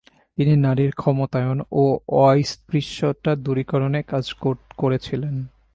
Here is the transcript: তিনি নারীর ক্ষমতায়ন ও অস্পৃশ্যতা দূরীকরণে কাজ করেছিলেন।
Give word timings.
তিনি 0.37 0.53
নারীর 0.55 0.91
ক্ষমতায়ন 0.91 1.57
ও 1.71 1.83
অস্পৃশ্যতা 2.21 3.31
দূরীকরণে 3.35 4.01
কাজ 4.03 4.25
করেছিলেন। 4.77 5.35